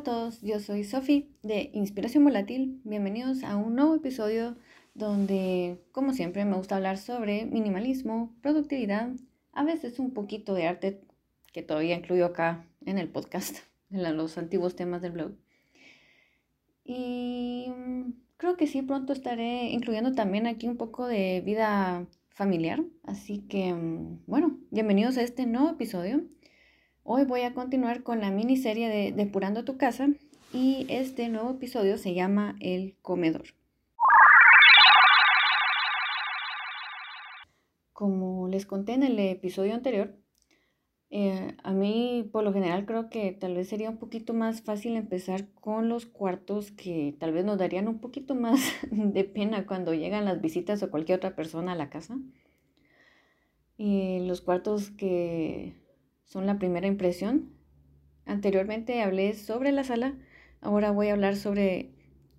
a 0.00 0.02
todos, 0.02 0.40
yo 0.40 0.60
soy 0.60 0.84
Sofi 0.84 1.28
de 1.42 1.68
Inspiración 1.74 2.24
Volátil. 2.24 2.80
Bienvenidos 2.84 3.44
a 3.44 3.56
un 3.56 3.74
nuevo 3.74 3.94
episodio 3.94 4.56
donde, 4.94 5.76
como 5.92 6.14
siempre, 6.14 6.42
me 6.46 6.56
gusta 6.56 6.76
hablar 6.76 6.96
sobre 6.96 7.44
minimalismo, 7.44 8.34
productividad, 8.40 9.10
a 9.52 9.62
veces 9.62 9.98
un 9.98 10.14
poquito 10.14 10.54
de 10.54 10.66
arte 10.66 11.02
que 11.52 11.62
todavía 11.62 11.96
incluyo 11.96 12.24
acá 12.24 12.64
en 12.86 12.96
el 12.96 13.10
podcast, 13.10 13.58
en 13.90 14.16
los 14.16 14.38
antiguos 14.38 14.74
temas 14.74 15.02
del 15.02 15.12
blog. 15.12 15.32
Y 16.82 17.66
mm, 17.68 18.12
creo 18.38 18.56
que 18.56 18.66
sí, 18.66 18.80
pronto 18.80 19.12
estaré 19.12 19.64
incluyendo 19.64 20.14
también 20.14 20.46
aquí 20.46 20.66
un 20.66 20.78
poco 20.78 21.06
de 21.06 21.42
vida 21.44 22.06
familiar. 22.30 22.82
Así 23.02 23.40
que, 23.40 23.74
mm, 23.74 24.22
bueno, 24.26 24.58
bienvenidos 24.70 25.18
a 25.18 25.22
este 25.22 25.44
nuevo 25.44 25.68
episodio. 25.68 26.22
Hoy 27.02 27.24
voy 27.24 27.40
a 27.42 27.54
continuar 27.54 28.02
con 28.02 28.20
la 28.20 28.30
miniserie 28.30 28.88
de 28.88 29.12
Depurando 29.12 29.64
tu 29.64 29.78
casa 29.78 30.10
y 30.52 30.86
este 30.90 31.30
nuevo 31.30 31.52
episodio 31.52 31.96
se 31.96 32.12
llama 32.12 32.56
El 32.60 32.94
comedor. 33.00 33.54
Como 37.94 38.48
les 38.48 38.66
conté 38.66 38.92
en 38.92 39.02
el 39.02 39.18
episodio 39.18 39.74
anterior, 39.74 40.14
eh, 41.08 41.56
a 41.64 41.72
mí 41.72 42.28
por 42.30 42.44
lo 42.44 42.52
general 42.52 42.84
creo 42.84 43.08
que 43.08 43.32
tal 43.32 43.54
vez 43.54 43.68
sería 43.68 43.88
un 43.88 43.96
poquito 43.96 44.34
más 44.34 44.60
fácil 44.60 44.94
empezar 44.96 45.48
con 45.54 45.88
los 45.88 46.04
cuartos 46.04 46.70
que 46.70 47.16
tal 47.18 47.32
vez 47.32 47.46
nos 47.46 47.58
darían 47.58 47.88
un 47.88 47.98
poquito 47.98 48.34
más 48.34 48.60
de 48.90 49.24
pena 49.24 49.66
cuando 49.66 49.94
llegan 49.94 50.26
las 50.26 50.42
visitas 50.42 50.82
o 50.82 50.90
cualquier 50.90 51.16
otra 51.16 51.34
persona 51.34 51.72
a 51.72 51.76
la 51.76 51.88
casa. 51.88 52.18
Y 53.78 54.20
los 54.26 54.42
cuartos 54.42 54.90
que 54.90 55.79
son 56.30 56.46
la 56.46 56.58
primera 56.58 56.86
impresión. 56.86 57.50
Anteriormente 58.24 59.02
hablé 59.02 59.34
sobre 59.34 59.72
la 59.72 59.82
sala, 59.82 60.14
ahora 60.60 60.92
voy 60.92 61.08
a 61.08 61.12
hablar 61.12 61.36
sobre 61.36 61.90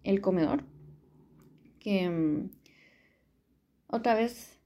el 0.04 0.22
comedor. 0.22 0.64
Que 1.80 2.10
mm, 2.10 2.52
otra 3.88 4.16
vez 4.16 4.60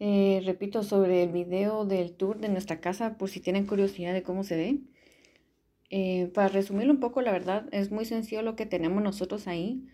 eh, 0.00 0.42
repito 0.44 0.82
sobre 0.82 1.22
el 1.22 1.30
video 1.30 1.84
del 1.84 2.16
tour 2.16 2.40
de 2.40 2.48
nuestra 2.48 2.80
casa 2.80 3.16
por 3.16 3.30
si 3.30 3.40
tienen 3.40 3.66
curiosidad 3.66 4.12
de 4.12 4.24
cómo 4.24 4.42
se 4.42 4.56
ve. 4.56 4.80
Eh, 5.90 6.32
para 6.34 6.48
resumirlo 6.48 6.92
un 6.92 7.00
poco, 7.00 7.22
la 7.22 7.30
verdad 7.30 7.68
es 7.70 7.92
muy 7.92 8.04
sencillo 8.04 8.42
lo 8.42 8.56
que 8.56 8.66
tenemos 8.66 9.02
nosotros 9.02 9.46
ahí. 9.46 9.86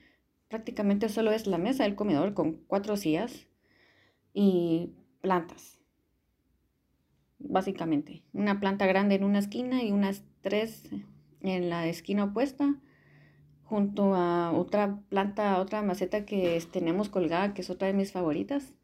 Prácticamente 0.48 1.11
solo 1.11 1.33
es 1.33 1.47
la 1.47 1.59
mesa 1.59 1.84
del 1.84 1.97
comedor 1.97 2.33
con 2.33 2.55
cuatro 2.67 2.97
sillas 2.97 3.47
y 4.33 4.94
plantas 5.20 5.80
básicamente. 7.41 8.22
Una 8.33 8.60
planta 8.60 8.86
grande 8.86 9.16
en 9.16 9.24
una 9.24 9.38
esquina 9.38 9.83
y 9.83 9.91
unas 9.91 10.22
tres 10.42 10.88
en 11.41 11.70
la 11.70 11.86
esquina 11.86 12.24
opuesta, 12.24 12.77
junto 13.64 14.14
a 14.14 14.52
otra 14.52 15.00
planta, 15.08 15.58
otra 15.58 15.82
maceta 15.82 16.24
que 16.24 16.62
tenemos 16.70 17.08
colgada, 17.08 17.55
que 17.55 17.62
es 17.62 17.70
otra 17.70 17.88
de 17.88 17.94
mis 17.94 18.12
favoritas. 18.12 18.74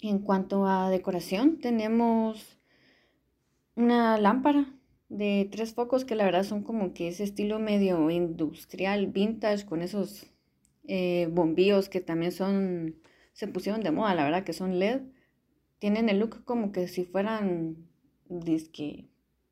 En 0.00 0.18
cuanto 0.18 0.66
a 0.66 0.90
decoración, 0.90 1.58
tenemos 1.58 2.58
una 3.74 4.18
lámpara 4.18 4.74
de 5.08 5.48
tres 5.50 5.74
focos 5.74 6.04
que 6.04 6.16
la 6.16 6.24
verdad 6.24 6.42
son 6.42 6.62
como 6.62 6.92
que 6.92 7.08
ese 7.08 7.24
estilo 7.24 7.58
medio 7.58 8.10
industrial, 8.10 9.06
vintage, 9.06 9.64
con 9.64 9.80
esos 9.80 10.26
eh, 10.86 11.28
bombillos 11.30 11.88
que 11.88 12.00
también 12.00 12.32
son, 12.32 12.96
se 13.32 13.48
pusieron 13.48 13.82
de 13.82 13.90
moda, 13.90 14.14
la 14.14 14.24
verdad 14.24 14.44
que 14.44 14.52
son 14.52 14.78
LED 14.78 15.02
tienen 15.78 16.08
el 16.08 16.18
look 16.18 16.44
como 16.44 16.72
que 16.72 16.88
si 16.88 17.04
fueran 17.04 17.76
disque 18.28 19.08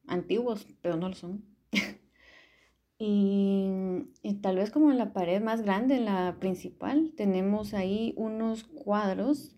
antiguos, 0.06 0.66
pero 0.80 0.96
no 0.96 1.08
lo 1.08 1.14
son. 1.14 1.44
y, 2.98 4.06
tal 4.42 4.56
vez 4.56 4.70
como 4.70 4.90
en 4.90 4.98
la 4.98 5.12
pared 5.12 5.42
más 5.42 5.62
grande, 5.62 5.96
en 5.96 6.06
la 6.06 6.36
principal, 6.40 7.12
tenemos 7.16 7.74
ahí 7.74 8.14
unos 8.16 8.64
cuadros 8.64 9.56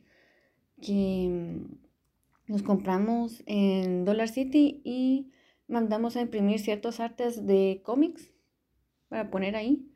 que 0.80 1.62
nos 2.46 2.62
compramos 2.62 3.42
en 3.46 4.04
Dollar 4.04 4.28
City 4.28 4.80
y 4.84 5.30
mandamos 5.68 6.16
a 6.16 6.20
imprimir 6.20 6.60
ciertos 6.60 7.00
artes 7.00 7.46
de 7.46 7.80
cómics 7.84 8.32
para 9.08 9.30
poner 9.30 9.56
ahí. 9.56 9.90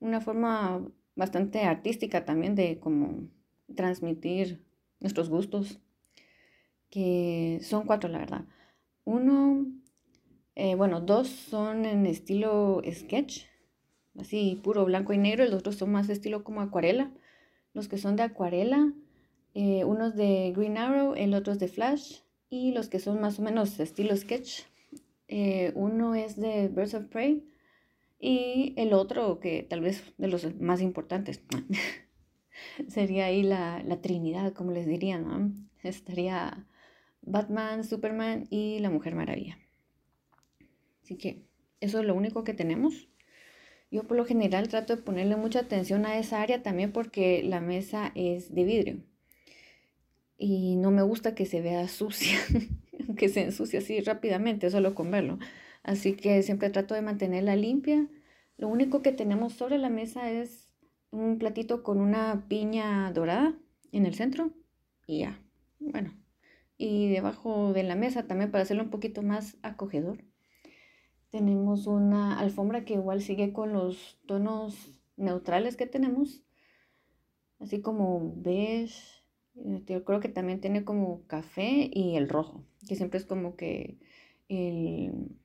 Una 0.00 0.20
forma 0.20 0.84
bastante 1.14 1.60
artística 1.60 2.24
también 2.24 2.54
de 2.54 2.80
como 2.80 3.28
transmitir 3.76 4.64
nuestros 4.98 5.28
gustos 5.28 5.80
que 6.92 7.58
son 7.62 7.86
cuatro, 7.86 8.10
la 8.10 8.18
verdad. 8.18 8.44
Uno, 9.04 9.66
eh, 10.54 10.74
bueno, 10.74 11.00
dos 11.00 11.26
son 11.26 11.86
en 11.86 12.04
estilo 12.04 12.82
sketch, 12.92 13.44
así 14.18 14.60
puro 14.62 14.84
blanco 14.84 15.14
y 15.14 15.18
negro, 15.18 15.44
los 15.46 15.54
otros 15.54 15.76
son 15.76 15.90
más 15.90 16.10
estilo 16.10 16.44
como 16.44 16.60
acuarela. 16.60 17.10
Los 17.72 17.88
que 17.88 17.96
son 17.96 18.16
de 18.16 18.24
acuarela, 18.24 18.92
eh, 19.54 19.84
uno 19.84 20.08
es 20.08 20.16
de 20.16 20.52
Green 20.54 20.76
Arrow, 20.76 21.14
el 21.14 21.32
otro 21.32 21.54
es 21.54 21.58
de 21.58 21.68
Flash, 21.68 22.18
y 22.50 22.72
los 22.72 22.88
que 22.88 22.98
son 22.98 23.22
más 23.22 23.38
o 23.38 23.42
menos 23.42 23.80
estilo 23.80 24.14
sketch, 24.14 24.64
eh, 25.28 25.72
uno 25.74 26.14
es 26.14 26.36
de 26.36 26.68
Birds 26.68 26.92
of 26.92 27.06
Prey, 27.06 27.42
y 28.20 28.74
el 28.76 28.92
otro, 28.92 29.40
que 29.40 29.62
tal 29.62 29.80
vez 29.80 30.12
de 30.18 30.28
los 30.28 30.60
más 30.60 30.82
importantes, 30.82 31.42
sería 32.88 33.26
ahí 33.26 33.42
la, 33.42 33.82
la 33.82 34.02
Trinidad, 34.02 34.52
como 34.52 34.72
les 34.72 34.86
diría, 34.86 35.18
¿no? 35.18 35.52
Estaría 35.82 36.66
Batman, 37.22 37.84
Superman 37.84 38.46
y 38.50 38.78
la 38.80 38.90
Mujer 38.90 39.14
Maravilla. 39.14 39.58
Así 41.02 41.16
que 41.16 41.42
eso 41.80 42.00
es 42.00 42.04
lo 42.04 42.14
único 42.14 42.44
que 42.44 42.54
tenemos. 42.54 43.08
Yo 43.90 44.04
por 44.04 44.16
lo 44.16 44.24
general 44.24 44.68
trato 44.68 44.96
de 44.96 45.02
ponerle 45.02 45.36
mucha 45.36 45.60
atención 45.60 46.06
a 46.06 46.18
esa 46.18 46.40
área 46.40 46.62
también 46.62 46.92
porque 46.92 47.42
la 47.42 47.60
mesa 47.60 48.12
es 48.14 48.54
de 48.54 48.64
vidrio. 48.64 49.02
Y 50.38 50.76
no 50.76 50.90
me 50.90 51.02
gusta 51.02 51.34
que 51.34 51.46
se 51.46 51.60
vea 51.60 51.86
sucia, 51.88 52.38
que 53.16 53.28
se 53.28 53.42
ensucie 53.42 53.80
así 53.80 54.00
rápidamente, 54.00 54.70
solo 54.70 54.94
con 54.94 55.10
verlo. 55.10 55.38
Así 55.82 56.14
que 56.14 56.42
siempre 56.42 56.70
trato 56.70 56.94
de 56.94 57.02
mantenerla 57.02 57.56
limpia. 57.56 58.08
Lo 58.56 58.68
único 58.68 59.02
que 59.02 59.12
tenemos 59.12 59.52
sobre 59.52 59.78
la 59.78 59.90
mesa 59.90 60.30
es 60.30 60.68
un 61.10 61.38
platito 61.38 61.82
con 61.82 61.98
una 61.98 62.46
piña 62.48 63.12
dorada 63.12 63.54
en 63.92 64.06
el 64.06 64.14
centro 64.14 64.52
y 65.06 65.20
ya. 65.20 65.38
Bueno, 65.78 66.14
y 66.82 67.08
debajo 67.08 67.72
de 67.72 67.84
la 67.84 67.94
mesa 67.94 68.26
también 68.26 68.50
para 68.50 68.62
hacerlo 68.62 68.82
un 68.82 68.90
poquito 68.90 69.22
más 69.22 69.56
acogedor. 69.62 70.24
Tenemos 71.30 71.86
una 71.86 72.40
alfombra 72.40 72.84
que 72.84 72.94
igual 72.94 73.22
sigue 73.22 73.52
con 73.52 73.72
los 73.72 74.18
tonos 74.26 74.90
neutrales 75.16 75.76
que 75.76 75.86
tenemos, 75.86 76.42
así 77.60 77.80
como 77.80 78.34
beige, 78.36 79.00
eh, 79.54 79.80
yo 79.86 80.04
creo 80.04 80.18
que 80.18 80.28
también 80.28 80.60
tiene 80.60 80.84
como 80.84 81.24
café 81.28 81.88
y 81.92 82.16
el 82.16 82.28
rojo, 82.28 82.64
que 82.88 82.96
siempre 82.96 83.18
es 83.18 83.26
como 83.26 83.54
que 83.54 84.00
el, 84.48 85.38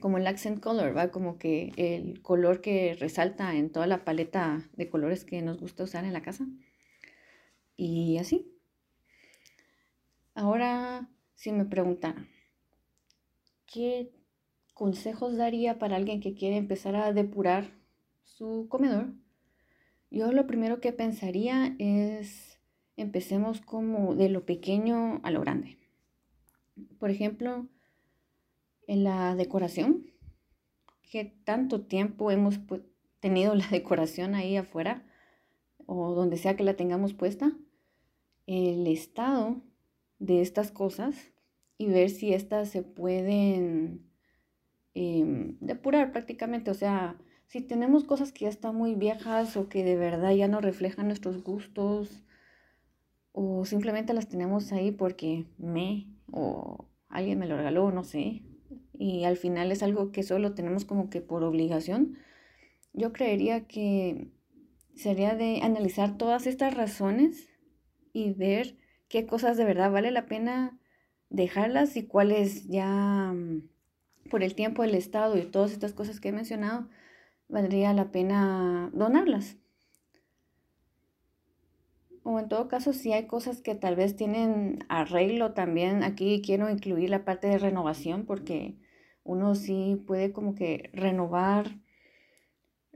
como 0.00 0.18
el 0.18 0.26
accent 0.26 0.58
color, 0.58 0.96
¿va? 0.96 1.12
Como 1.12 1.38
que 1.38 1.72
el 1.76 2.22
color 2.22 2.60
que 2.60 2.96
resalta 2.98 3.54
en 3.54 3.70
toda 3.70 3.86
la 3.86 4.04
paleta 4.04 4.68
de 4.74 4.90
colores 4.90 5.24
que 5.24 5.42
nos 5.42 5.60
gusta 5.60 5.84
usar 5.84 6.04
en 6.04 6.12
la 6.12 6.22
casa. 6.22 6.48
Y 7.76 8.18
así. 8.18 8.55
Ahora, 10.36 11.08
si 11.34 11.50
me 11.50 11.64
preguntan, 11.64 12.28
¿qué 13.64 14.12
consejos 14.74 15.38
daría 15.38 15.78
para 15.78 15.96
alguien 15.96 16.20
que 16.20 16.34
quiere 16.34 16.58
empezar 16.58 16.94
a 16.94 17.14
depurar 17.14 17.70
su 18.22 18.66
comedor? 18.68 19.14
Yo 20.10 20.32
lo 20.32 20.46
primero 20.46 20.78
que 20.78 20.92
pensaría 20.92 21.74
es, 21.78 22.60
empecemos 22.98 23.62
como 23.62 24.14
de 24.14 24.28
lo 24.28 24.44
pequeño 24.44 25.22
a 25.22 25.30
lo 25.30 25.40
grande. 25.40 25.78
Por 26.98 27.10
ejemplo, 27.10 27.66
en 28.86 29.04
la 29.04 29.34
decoración, 29.36 30.10
¿qué 31.10 31.24
tanto 31.44 31.86
tiempo 31.86 32.30
hemos 32.30 32.60
tenido 33.20 33.54
la 33.54 33.68
decoración 33.68 34.34
ahí 34.34 34.58
afuera 34.58 35.02
o 35.86 36.14
donde 36.14 36.36
sea 36.36 36.56
que 36.56 36.62
la 36.64 36.76
tengamos 36.76 37.14
puesta. 37.14 37.56
El 38.46 38.86
estado 38.86 39.62
de 40.18 40.40
estas 40.40 40.70
cosas 40.70 41.16
y 41.78 41.86
ver 41.86 42.10
si 42.10 42.32
estas 42.32 42.70
se 42.70 42.82
pueden 42.82 44.10
em, 44.94 45.56
depurar 45.60 46.12
prácticamente. 46.12 46.70
O 46.70 46.74
sea, 46.74 47.16
si 47.46 47.60
tenemos 47.60 48.04
cosas 48.04 48.32
que 48.32 48.44
ya 48.44 48.50
están 48.50 48.74
muy 48.76 48.94
viejas 48.94 49.56
o 49.56 49.68
que 49.68 49.84
de 49.84 49.96
verdad 49.96 50.32
ya 50.32 50.48
no 50.48 50.60
reflejan 50.60 51.06
nuestros 51.06 51.42
gustos 51.42 52.24
o 53.32 53.64
simplemente 53.64 54.14
las 54.14 54.28
tenemos 54.28 54.72
ahí 54.72 54.90
porque 54.90 55.46
me 55.58 56.06
o 56.32 56.88
alguien 57.08 57.38
me 57.38 57.46
lo 57.46 57.56
regaló, 57.56 57.92
no 57.92 58.02
sé, 58.02 58.42
y 58.98 59.24
al 59.24 59.36
final 59.36 59.70
es 59.72 59.82
algo 59.82 60.10
que 60.10 60.22
solo 60.22 60.54
tenemos 60.54 60.84
como 60.84 61.10
que 61.10 61.20
por 61.20 61.44
obligación, 61.44 62.16
yo 62.92 63.12
creería 63.12 63.66
que 63.66 64.30
sería 64.94 65.34
de 65.34 65.60
analizar 65.62 66.16
todas 66.16 66.46
estas 66.46 66.74
razones 66.74 67.48
y 68.12 68.32
ver 68.32 68.78
qué 69.08 69.26
cosas 69.26 69.56
de 69.56 69.64
verdad 69.64 69.90
vale 69.90 70.10
la 70.10 70.26
pena 70.26 70.78
dejarlas 71.30 71.96
y 71.96 72.06
cuáles 72.06 72.66
ya 72.68 73.32
mm, 73.34 73.68
por 74.30 74.42
el 74.42 74.54
tiempo 74.54 74.82
del 74.82 74.94
Estado 74.94 75.36
y 75.36 75.42
todas 75.42 75.72
estas 75.72 75.92
cosas 75.92 76.20
que 76.20 76.28
he 76.28 76.32
mencionado, 76.32 76.88
valdría 77.48 77.92
la 77.92 78.10
pena 78.10 78.90
donarlas. 78.92 79.56
O 82.22 82.40
en 82.40 82.48
todo 82.48 82.66
caso, 82.66 82.92
si 82.92 83.12
hay 83.12 83.26
cosas 83.28 83.60
que 83.62 83.76
tal 83.76 83.94
vez 83.94 84.16
tienen 84.16 84.80
arreglo 84.88 85.52
también, 85.54 86.02
aquí 86.02 86.42
quiero 86.44 86.68
incluir 86.68 87.08
la 87.08 87.24
parte 87.24 87.46
de 87.46 87.58
renovación 87.58 88.26
porque 88.26 88.76
uno 89.22 89.54
sí 89.54 90.02
puede 90.06 90.32
como 90.32 90.56
que 90.56 90.90
renovar, 90.92 91.78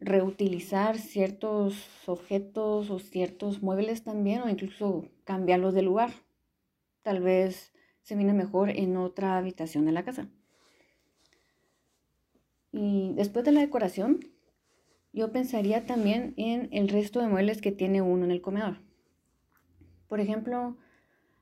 reutilizar 0.00 0.98
ciertos 0.98 1.86
objetos 2.06 2.90
o 2.90 2.98
ciertos 2.98 3.62
muebles 3.62 4.02
también 4.02 4.42
o 4.42 4.48
incluso 4.48 5.08
cambiarlos 5.24 5.74
de 5.74 5.82
lugar. 5.82 6.10
Tal 7.02 7.20
vez 7.20 7.72
se 8.02 8.16
viene 8.16 8.32
mejor 8.32 8.70
en 8.70 8.96
otra 8.96 9.36
habitación 9.36 9.84
de 9.84 9.92
la 9.92 10.04
casa. 10.04 10.28
Y 12.72 13.12
después 13.14 13.44
de 13.44 13.52
la 13.52 13.60
decoración, 13.60 14.20
yo 15.12 15.32
pensaría 15.32 15.86
también 15.86 16.34
en 16.36 16.68
el 16.72 16.88
resto 16.88 17.20
de 17.20 17.28
muebles 17.28 17.60
que 17.60 17.72
tiene 17.72 18.00
uno 18.00 18.24
en 18.24 18.30
el 18.30 18.40
comedor. 18.40 18.78
Por 20.08 20.20
ejemplo, 20.20 20.76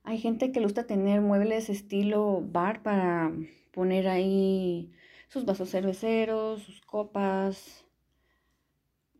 hay 0.02 0.18
gente 0.18 0.52
que 0.52 0.60
le 0.60 0.66
gusta 0.66 0.86
tener 0.86 1.20
muebles 1.20 1.68
estilo 1.68 2.42
bar 2.42 2.82
para 2.82 3.32
poner 3.72 4.08
ahí 4.08 4.90
sus 5.28 5.44
vasos 5.44 5.70
cerveceros, 5.70 6.62
sus 6.62 6.80
copas, 6.80 7.84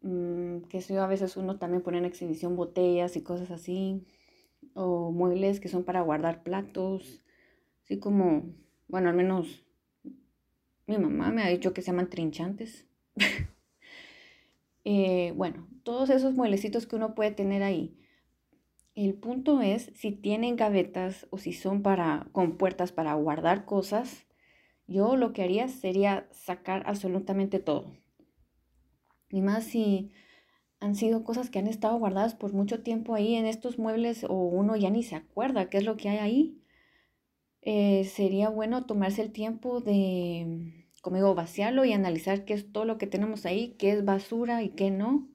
mm, 0.03 0.63
que 0.69 0.81
yo, 0.81 1.03
a 1.03 1.07
veces 1.07 1.37
uno 1.37 1.59
también 1.59 1.83
pone 1.83 1.99
en 1.99 2.05
exhibición 2.05 2.57
botellas 2.57 3.17
y 3.17 3.23
cosas 3.23 3.51
así, 3.51 4.07
o 4.75 5.13
muebles 5.13 5.61
que 5.61 5.69
son 5.69 5.85
para 5.85 6.03
guardar 6.03 6.43
platos, 6.43 7.23
así 7.85 7.99
como, 7.99 8.55
bueno, 8.89 9.09
al 9.11 9.17
menos 9.17 9.65
mi 10.87 10.99
mamá 10.99 11.31
me 11.31 11.43
ha 11.43 11.49
dicho 11.49 11.75
que 11.75 11.83
se 11.83 11.89
llaman 11.89 12.11
trinchantes. 12.11 12.87
Eh, 14.91 15.35
bueno, 15.37 15.69
todos 15.83 16.09
esos 16.09 16.33
mueblecitos 16.33 16.87
que 16.87 16.97
uno 16.97 17.15
puede 17.15 17.31
tener 17.31 17.63
ahí. 17.63 17.99
El 18.95 19.15
punto 19.15 19.61
es 19.61 19.93
si 19.95 20.13
tienen 20.13 20.57
gavetas 20.57 21.27
o 21.31 21.37
si 21.37 21.53
son 21.53 21.83
para 21.83 22.29
con 22.33 22.57
puertas 22.57 22.91
para 22.91 23.13
guardar 23.13 23.67
cosas. 23.67 24.27
Yo 24.87 25.17
lo 25.17 25.35
que 25.35 25.43
haría 25.43 25.69
sería 25.69 26.27
sacar 26.33 26.85
absolutamente 26.87 27.59
todo. 27.59 27.93
Y 29.31 29.43
más 29.43 29.65
si 29.65 30.13
han 30.81 30.95
sido 30.95 31.25
cosas 31.25 31.51
que 31.51 31.59
han 31.59 31.67
estado 31.67 31.99
guardadas 31.99 32.35
por 32.35 32.53
mucho 32.53 32.83
tiempo 32.83 33.15
ahí 33.15 33.35
en 33.35 33.47
estos 33.47 33.79
muebles 33.79 34.25
o 34.25 34.35
uno 34.35 34.77
ya 34.77 34.91
ni 34.91 35.03
se 35.03 35.17
acuerda 35.17 35.69
qué 35.69 35.79
es 35.79 35.85
lo 35.85 35.97
que 35.97 36.09
hay 36.09 36.19
ahí. 36.19 36.63
Eh, 37.63 38.05
sería 38.05 38.49
bueno 38.49 38.87
tomarse 38.87 39.23
el 39.23 39.33
tiempo 39.33 39.81
de, 39.81 40.87
como 41.03 41.17
digo, 41.17 41.35
vaciarlo 41.35 41.85
y 41.85 41.93
analizar 41.93 42.45
qué 42.45 42.55
es 42.55 42.73
todo 42.73 42.85
lo 42.85 42.99
que 42.99 43.07
tenemos 43.07 43.45
ahí, 43.47 43.77
qué 43.79 43.91
es 43.93 44.05
basura 44.05 44.63
y 44.63 44.71
qué 44.71 44.91
no. 44.91 45.29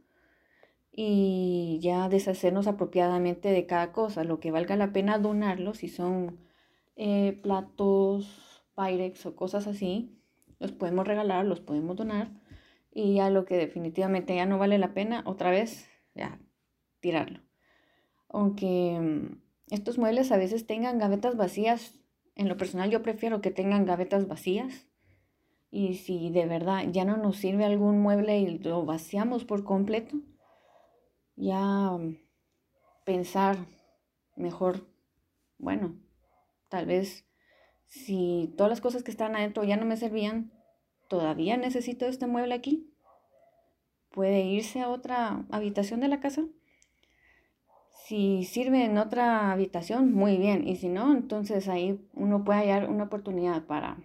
Y 0.92 1.80
ya 1.82 2.08
deshacernos 2.08 2.68
apropiadamente 2.68 3.50
de 3.50 3.66
cada 3.66 3.92
cosa, 3.92 4.24
lo 4.24 4.40
que 4.40 4.52
valga 4.52 4.76
la 4.78 4.94
pena 4.94 5.18
donarlo, 5.18 5.74
si 5.74 5.90
son 5.90 6.40
eh, 6.96 7.40
platos, 7.42 8.64
pyrex 8.76 9.26
o 9.26 9.36
cosas 9.36 9.68
así, 9.68 10.18
los 10.60 10.72
podemos 10.72 11.08
regalar, 11.08 11.46
los 11.46 11.62
podemos 11.62 11.96
donar. 11.96 12.32
Y 12.94 13.16
ya 13.16 13.30
lo 13.30 13.46
que 13.46 13.58
definitivamente 13.58 14.36
ya 14.36 14.46
no 14.46 14.60
vale 14.60 14.78
la 14.78 14.94
pena, 14.94 15.24
otra 15.26 15.50
vez, 15.50 15.90
ya, 16.14 16.40
tirarlo. 17.00 17.40
Aunque 18.30 19.00
mm, 19.00 19.42
estos 19.74 19.98
muebles 19.98 20.32
a 20.32 20.38
veces 20.38 20.68
tengan 20.68 21.00
gavetas 21.00 21.36
vacías, 21.36 22.00
en 22.36 22.48
lo 22.50 22.58
personal 22.58 22.92
yo 22.92 23.02
prefiero 23.02 23.42
que 23.42 23.52
tengan 23.52 23.86
gavetas 23.86 24.28
vacías. 24.28 24.88
Y 25.72 25.96
si 25.96 26.30
de 26.30 26.46
verdad 26.46 26.84
ya 26.92 27.04
no 27.04 27.18
nos 27.18 27.38
sirve 27.38 27.66
algún 27.66 28.00
mueble 28.00 28.38
y 28.40 28.60
lo 28.60 28.86
vaciamos 28.86 29.44
por 29.44 29.64
completo, 29.64 30.18
ya 31.36 31.92
mm, 31.92 32.18
pensar 33.06 33.58
mejor, 34.36 34.88
bueno, 35.58 35.96
tal 36.70 36.86
vez 36.86 37.26
si 37.88 38.54
todas 38.58 38.70
las 38.70 38.82
cosas 38.82 39.04
que 39.04 39.12
están 39.12 39.36
adentro 39.36 39.64
ya 39.64 39.78
no 39.78 39.86
me 39.86 39.98
servían, 39.98 40.52
todavía 41.14 41.58
necesito 41.58 42.08
este 42.08 42.26
mueble 42.26 42.56
aquí. 42.56 42.92
Puede 44.10 44.42
irse 44.42 44.82
a 44.82 44.90
otra 44.90 45.46
habitación 45.52 46.00
de 46.00 46.08
la 46.08 46.20
casa. 46.20 46.44
Si 48.08 48.46
sirve 48.46 48.84
en 48.84 48.98
otra 48.98 49.52
habitación, 49.52 50.12
muy 50.12 50.38
bien. 50.38 50.68
Y 50.68 50.76
si 50.78 50.90
no, 50.90 51.14
entonces 51.14 51.68
ahí 51.68 52.04
uno 52.14 52.44
puede 52.44 52.62
hallar 52.62 52.90
una 52.90 53.04
oportunidad 53.04 53.68
para, 53.68 53.98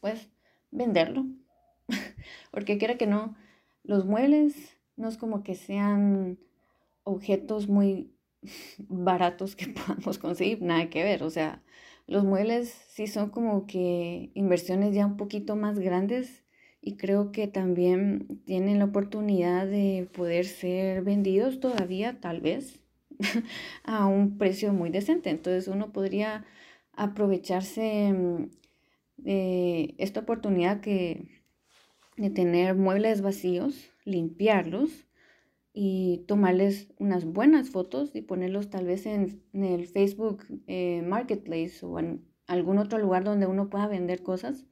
pues, 0.00 0.30
venderlo. 0.70 1.26
Porque 2.50 2.78
quiera 2.78 2.96
que 2.96 3.06
no, 3.06 3.36
los 3.82 4.06
muebles 4.06 4.78
no 4.96 5.08
es 5.08 5.18
como 5.18 5.42
que 5.42 5.54
sean 5.54 6.38
objetos 7.04 7.68
muy 7.68 8.10
baratos 8.88 9.56
que 9.56 9.66
podamos 9.68 10.18
conseguir, 10.18 10.62
nada 10.62 10.90
que 10.90 11.02
ver. 11.04 11.22
O 11.22 11.30
sea, 11.30 11.62
los 12.06 12.24
muebles 12.24 12.70
sí 12.88 13.06
son 13.06 13.30
como 13.30 13.66
que 13.66 14.30
inversiones 14.34 14.94
ya 14.94 15.06
un 15.06 15.16
poquito 15.16 15.56
más 15.56 15.78
grandes 15.78 16.44
y 16.82 16.96
creo 16.96 17.30
que 17.30 17.46
también 17.46 18.42
tienen 18.46 18.78
la 18.78 18.86
oportunidad 18.86 19.66
de 19.66 20.08
poder 20.12 20.46
ser 20.46 21.02
vendidos 21.02 21.60
todavía, 21.60 22.20
tal 22.20 22.40
vez, 22.40 22.80
a 23.84 24.06
un 24.06 24.38
precio 24.38 24.72
muy 24.72 24.90
decente. 24.90 25.30
Entonces 25.30 25.68
uno 25.68 25.92
podría 25.92 26.44
aprovecharse 26.92 28.12
mm, 28.12 28.50
de 29.18 29.94
esta 29.98 30.20
oportunidad 30.20 30.80
que, 30.80 31.28
de 32.16 32.30
tener 32.30 32.74
muebles 32.74 33.22
vacíos, 33.22 33.90
limpiarlos 34.04 35.06
y 35.72 36.24
tomarles 36.26 36.92
unas 36.98 37.24
buenas 37.24 37.70
fotos 37.70 38.14
y 38.14 38.22
ponerlos 38.22 38.70
tal 38.70 38.86
vez 38.86 39.06
en, 39.06 39.42
el 39.52 39.86
Facebook 39.86 40.44
eh, 40.66 41.02
Marketplace 41.06 41.84
o 41.86 41.98
en 41.98 42.24
algún 42.46 42.78
otro 42.78 42.98
lugar 42.98 43.24
donde 43.24 43.46
uno 43.46 43.70
pueda 43.70 43.86
vender 43.86 44.22
cosas 44.22 44.66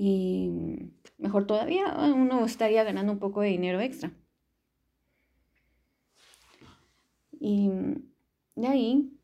y 0.00 0.52
mejor 1.18 1.48
todavía, 1.48 1.92
uno 2.14 2.44
estaría 2.44 2.84
ganando 2.84 3.12
un 3.12 3.18
poco 3.18 3.40
de 3.40 3.48
dinero 3.48 3.80
extra. 3.80 4.12
Y 7.40 7.68
de 8.54 8.66
ahí, 8.68 9.18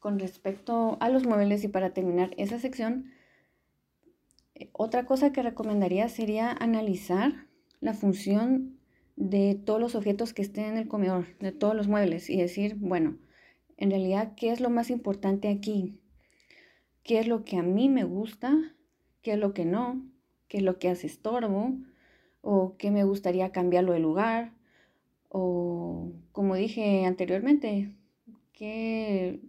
con 0.00 0.18
respecto 0.18 0.96
a 1.00 1.08
los 1.08 1.24
muebles 1.24 1.62
y 1.62 1.68
para 1.68 1.94
terminar 1.94 2.30
esa 2.36 2.58
sección, 2.58 3.12
eh, 4.56 4.70
otra 4.72 5.06
cosa 5.06 5.32
que 5.32 5.42
recomendaría 5.42 6.08
sería 6.08 6.50
analizar 6.50 7.46
la 7.80 7.94
función 7.94 8.77
de 9.18 9.54
todos 9.54 9.80
los 9.80 9.94
objetos 9.94 10.32
que 10.32 10.42
estén 10.42 10.64
en 10.64 10.76
el 10.76 10.88
comedor, 10.88 11.26
de 11.38 11.52
todos 11.52 11.74
los 11.74 11.88
muebles 11.88 12.30
y 12.30 12.36
decir, 12.36 12.76
bueno, 12.76 13.18
en 13.76 13.90
realidad, 13.90 14.34
¿qué 14.36 14.50
es 14.50 14.60
lo 14.60 14.70
más 14.70 14.90
importante 14.90 15.48
aquí? 15.48 15.98
¿Qué 17.02 17.18
es 17.18 17.28
lo 17.28 17.44
que 17.44 17.56
a 17.56 17.62
mí 17.62 17.88
me 17.88 18.04
gusta? 18.04 18.56
qué 19.22 19.34
es 19.34 19.38
lo 19.38 19.52
que 19.52 19.64
no, 19.64 20.02
qué 20.48 20.58
es 20.58 20.62
lo 20.62 20.78
que 20.78 20.88
hace 20.88 21.06
estorbo, 21.06 21.74
o 22.40 22.76
qué 22.78 22.90
me 22.90 23.04
gustaría 23.04 23.52
cambiarlo 23.52 23.92
de 23.92 23.98
lugar, 23.98 24.52
o 25.28 26.12
como 26.32 26.54
dije 26.54 27.04
anteriormente, 27.04 27.94
qué, 28.52 29.40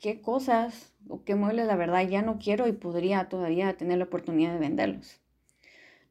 qué 0.00 0.20
cosas 0.20 0.92
o 1.08 1.24
qué 1.24 1.34
muebles 1.34 1.66
la 1.66 1.76
verdad 1.76 2.08
ya 2.08 2.22
no 2.22 2.38
quiero 2.38 2.68
y 2.68 2.72
podría 2.72 3.28
todavía 3.28 3.76
tener 3.76 3.98
la 3.98 4.04
oportunidad 4.04 4.52
de 4.52 4.60
venderlos. 4.60 5.20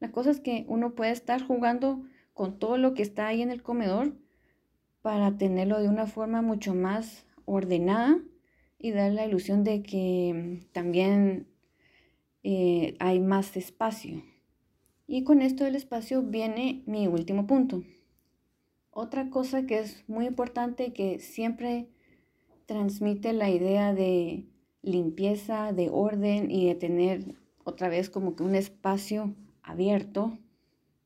La 0.00 0.12
cosa 0.12 0.30
es 0.30 0.40
que 0.40 0.66
uno 0.68 0.94
puede 0.94 1.12
estar 1.12 1.42
jugando 1.42 2.04
con 2.34 2.58
todo 2.58 2.76
lo 2.76 2.92
que 2.94 3.02
está 3.02 3.28
ahí 3.28 3.40
en 3.40 3.50
el 3.50 3.62
comedor 3.62 4.12
para 5.00 5.38
tenerlo 5.38 5.80
de 5.80 5.88
una 5.88 6.06
forma 6.06 6.42
mucho 6.42 6.74
más 6.74 7.24
ordenada 7.46 8.18
y 8.78 8.90
dar 8.90 9.12
la 9.12 9.24
ilusión 9.24 9.64
de 9.64 9.82
que 9.82 10.66
también 10.72 11.46
eh, 12.42 12.96
hay 12.98 13.20
más 13.20 13.56
espacio. 13.56 14.22
Y 15.06 15.24
con 15.24 15.42
esto 15.42 15.64
del 15.64 15.76
espacio 15.76 16.22
viene 16.22 16.82
mi 16.86 17.06
último 17.06 17.46
punto. 17.46 17.82
Otra 18.90 19.30
cosa 19.30 19.66
que 19.66 19.78
es 19.78 20.08
muy 20.08 20.26
importante 20.26 20.92
que 20.92 21.18
siempre 21.18 21.88
transmite 22.66 23.32
la 23.32 23.50
idea 23.50 23.92
de 23.94 24.46
limpieza, 24.82 25.72
de 25.72 25.90
orden 25.90 26.50
y 26.50 26.66
de 26.66 26.74
tener 26.74 27.34
otra 27.64 27.88
vez 27.88 28.10
como 28.10 28.36
que 28.36 28.42
un 28.42 28.54
espacio 28.54 29.34
abierto 29.62 30.38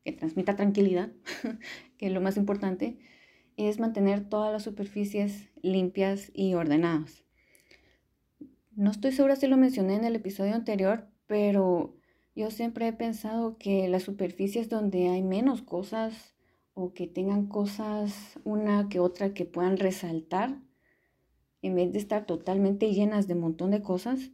que 0.08 0.18
transmita 0.18 0.56
tranquilidad, 0.56 1.12
que 1.98 2.08
lo 2.08 2.22
más 2.22 2.38
importante, 2.38 2.98
es 3.58 3.78
mantener 3.78 4.26
todas 4.26 4.50
las 4.50 4.62
superficies 4.62 5.50
limpias 5.60 6.30
y 6.32 6.54
ordenadas. 6.54 7.24
No 8.74 8.90
estoy 8.90 9.12
segura 9.12 9.36
si 9.36 9.48
lo 9.48 9.58
mencioné 9.58 9.96
en 9.96 10.04
el 10.04 10.16
episodio 10.16 10.54
anterior, 10.54 11.08
pero 11.26 11.94
yo 12.34 12.50
siempre 12.50 12.88
he 12.88 12.92
pensado 12.94 13.58
que 13.58 13.86
las 13.88 14.04
superficies 14.04 14.70
donde 14.70 15.08
hay 15.08 15.22
menos 15.22 15.60
cosas 15.60 16.34
o 16.72 16.94
que 16.94 17.06
tengan 17.06 17.46
cosas 17.46 18.38
una 18.44 18.88
que 18.88 19.00
otra 19.00 19.34
que 19.34 19.44
puedan 19.44 19.76
resaltar, 19.76 20.58
en 21.60 21.74
vez 21.74 21.92
de 21.92 21.98
estar 21.98 22.24
totalmente 22.24 22.94
llenas 22.94 23.26
de 23.26 23.34
un 23.34 23.40
montón 23.40 23.72
de 23.72 23.82
cosas, 23.82 24.30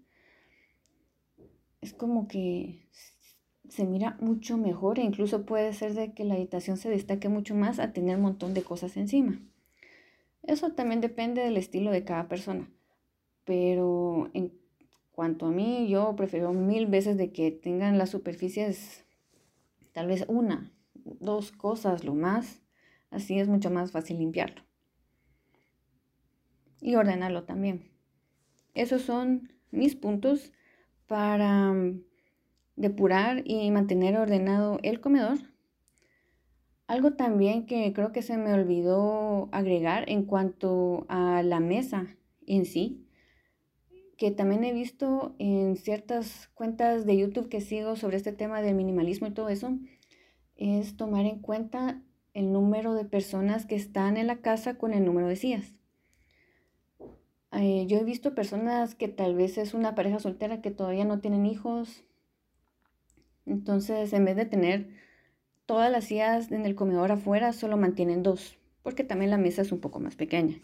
es 1.80 1.94
como 1.94 2.28
que 2.28 2.86
se 3.68 3.84
mira 3.84 4.16
mucho 4.20 4.56
mejor 4.58 4.98
e 4.98 5.02
incluso 5.02 5.46
puede 5.46 5.72
ser 5.72 5.94
de 5.94 6.12
que 6.12 6.24
la 6.24 6.34
habitación 6.34 6.76
se 6.76 6.90
destaque 6.90 7.28
mucho 7.28 7.54
más 7.54 7.78
a 7.78 7.92
tener 7.92 8.16
un 8.16 8.22
montón 8.22 8.54
de 8.54 8.62
cosas 8.62 8.96
encima. 8.96 9.40
Eso 10.42 10.72
también 10.72 11.00
depende 11.00 11.42
del 11.42 11.56
estilo 11.56 11.90
de 11.90 12.04
cada 12.04 12.28
persona. 12.28 12.70
Pero 13.44 14.30
en 14.34 14.52
cuanto 15.12 15.46
a 15.46 15.50
mí, 15.50 15.88
yo 15.88 16.14
prefiero 16.16 16.52
mil 16.52 16.86
veces 16.86 17.16
de 17.16 17.32
que 17.32 17.50
tengan 17.50 17.98
las 17.98 18.10
superficies 18.10 19.04
tal 19.92 20.08
vez 20.08 20.24
una, 20.28 20.72
dos 20.94 21.52
cosas 21.52 22.04
lo 22.04 22.14
más. 22.14 22.60
Así 23.10 23.38
es 23.38 23.48
mucho 23.48 23.70
más 23.70 23.92
fácil 23.92 24.18
limpiarlo. 24.18 24.62
Y 26.80 26.96
ordenarlo 26.96 27.44
también. 27.44 27.90
Esos 28.74 29.02
son 29.02 29.52
mis 29.70 29.94
puntos 29.94 30.52
para 31.06 31.72
mm, 31.72 32.02
depurar 32.76 33.42
y 33.44 33.70
mantener 33.70 34.16
ordenado 34.16 34.78
el 34.82 35.00
comedor. 35.00 35.38
Algo 36.86 37.14
también 37.14 37.66
que 37.66 37.92
creo 37.92 38.12
que 38.12 38.22
se 38.22 38.36
me 38.36 38.52
olvidó 38.52 39.48
agregar 39.52 40.08
en 40.10 40.24
cuanto 40.24 41.06
a 41.08 41.42
la 41.42 41.60
mesa 41.60 42.06
en 42.46 42.66
sí, 42.66 43.06
que 44.18 44.30
también 44.30 44.64
he 44.64 44.72
visto 44.72 45.34
en 45.38 45.76
ciertas 45.76 46.48
cuentas 46.54 47.06
de 47.06 47.16
YouTube 47.16 47.48
que 47.48 47.60
sigo 47.60 47.96
sobre 47.96 48.16
este 48.16 48.32
tema 48.32 48.60
del 48.60 48.74
minimalismo 48.74 49.26
y 49.26 49.32
todo 49.32 49.48
eso, 49.48 49.78
es 50.56 50.96
tomar 50.96 51.24
en 51.26 51.40
cuenta 51.40 52.02
el 52.34 52.52
número 52.52 52.94
de 52.94 53.04
personas 53.04 53.64
que 53.64 53.76
están 53.76 54.16
en 54.16 54.26
la 54.26 54.36
casa 54.36 54.76
con 54.76 54.92
el 54.92 55.04
número 55.04 55.28
de 55.28 55.36
sillas. 55.36 55.74
Eh, 57.52 57.86
yo 57.86 57.98
he 57.98 58.04
visto 58.04 58.34
personas 58.34 58.94
que 58.94 59.08
tal 59.08 59.36
vez 59.36 59.58
es 59.58 59.74
una 59.74 59.94
pareja 59.94 60.18
soltera 60.18 60.60
que 60.60 60.72
todavía 60.72 61.04
no 61.04 61.20
tienen 61.20 61.46
hijos. 61.46 62.04
Entonces, 63.46 64.12
en 64.12 64.24
vez 64.24 64.36
de 64.36 64.46
tener 64.46 64.88
todas 65.66 65.90
las 65.90 66.04
sillas 66.04 66.50
en 66.52 66.66
el 66.66 66.74
comedor 66.74 67.12
afuera, 67.12 67.52
solo 67.52 67.76
mantienen 67.76 68.22
dos, 68.22 68.56
porque 68.82 69.04
también 69.04 69.30
la 69.30 69.38
mesa 69.38 69.62
es 69.62 69.72
un 69.72 69.80
poco 69.80 70.00
más 70.00 70.16
pequeña. 70.16 70.60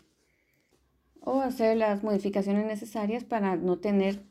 O 1.21 1.41
hacer 1.41 1.77
las 1.77 2.03
modificaciones 2.03 2.67
necesarias 2.67 3.25
para 3.25 3.57
no 3.57 3.79
tener 3.79 4.23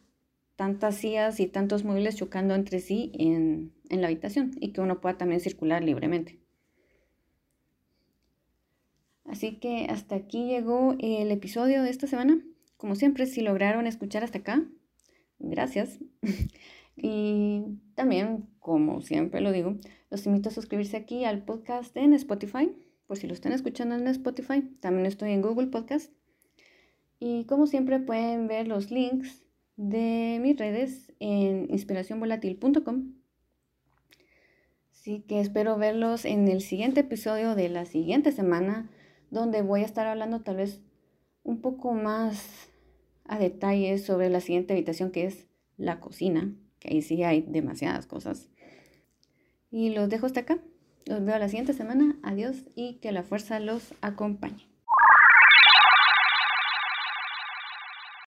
tantas 0.56 0.96
sillas 0.96 1.40
y 1.40 1.48
tantos 1.48 1.84
muebles 1.84 2.16
chocando 2.16 2.56
entre 2.56 2.80
sí 2.80 3.12
en, 3.18 3.74
en 3.90 4.02
la 4.02 4.08
habitación 4.08 4.52
y 4.60 4.74
que 4.74 4.82
uno 4.82 5.00
pueda 5.00 5.18
también 5.18 5.40
circular 5.40 5.84
libremente. 5.84 6.40
Así 9.26 9.58
que 9.58 9.86
hasta 9.90 10.16
aquí 10.16 10.48
llegó 10.48 10.96
el 11.00 11.32
episodio 11.32 11.84
de 11.84 11.92
esta 11.92 12.08
semana. 12.08 12.44
Como 12.78 12.96
siempre, 12.96 13.28
si 13.28 13.42
lograron 13.42 13.86
escuchar 13.86 14.24
hasta 14.24 14.40
acá, 14.40 14.64
gracias. 15.38 16.00
y 17.02 17.80
también, 17.96 18.48
como 18.60 19.02
siempre 19.02 19.42
lo 19.42 19.52
digo, 19.52 19.76
los 20.10 20.26
invito 20.26 20.50
a 20.50 20.52
suscribirse 20.52 20.98
aquí 20.98 21.26
al 21.26 21.44
podcast 21.44 21.96
en 21.98 22.14
Spotify, 22.14 22.72
por 23.08 23.18
si 23.18 23.28
lo 23.28 23.34
están 23.34 23.52
escuchando 23.52 23.96
en 23.96 24.08
Spotify. 24.08 24.62
También 24.80 25.06
estoy 25.06 25.32
en 25.32 25.42
Google 25.42 25.68
Podcast. 25.68 26.12
Y 27.20 27.46
como 27.46 27.68
siempre 27.68 28.00
pueden 28.00 28.48
ver 28.48 28.68
los 28.68 28.92
links 28.92 29.44
de 29.76 30.40
mis 30.42 30.58
redes 30.58 31.12
en 31.20 31.68
inspiracionvolatil.com. 31.70 33.14
Así 34.92 35.22
que 35.22 35.40
espero 35.40 35.78
verlos 35.78 36.26
en 36.26 36.48
el 36.48 36.62
siguiente 36.62 37.02
episodio 37.02 37.56
de 37.56 37.70
la 37.70 37.86
siguiente 37.86 38.32
semana 38.32 38.90
donde 39.32 39.62
voy 39.62 39.82
a 39.82 39.86
estar 39.86 40.08
hablando 40.08 40.42
tal 40.42 40.58
vez 40.58 40.82
un 41.44 41.62
poco 41.62 41.94
más 41.94 42.70
a 43.26 43.40
detalle 43.40 43.98
sobre 43.98 44.30
la 44.30 44.42
siguiente 44.42 44.74
habitación 44.74 45.12
que 45.12 45.26
es 45.26 45.48
la 45.78 46.00
cocina, 46.00 46.54
que 46.80 46.90
ahí 46.90 47.02
sí 47.02 47.24
hay 47.24 47.42
demasiadas 47.42 48.06
cosas. 48.06 48.50
Y 49.72 49.90
los 49.90 50.10
dejo 50.10 50.26
hasta 50.26 50.42
acá. 50.42 50.60
Los 51.06 51.24
veo 51.24 51.38
la 51.38 51.50
siguiente 51.50 51.74
semana. 51.74 52.18
Adiós 52.24 52.64
y 52.76 52.96
que 52.96 53.12
la 53.12 53.24
fuerza 53.24 53.60
los 53.60 53.94
acompañe. 54.02 54.69